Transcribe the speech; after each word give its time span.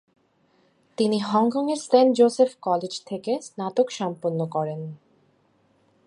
তিনি 0.97 1.17
হংকংয়ের 1.19 1.81
Saint 1.81 2.11
Joseph 2.17 2.51
college 2.61 2.93
থেকে 3.05 3.31
স্নাতক 3.41 3.87
সম্পন্ন 3.89 4.39
করেন। 4.45 4.81